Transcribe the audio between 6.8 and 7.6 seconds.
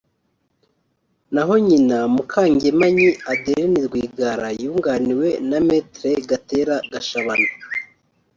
Gashabana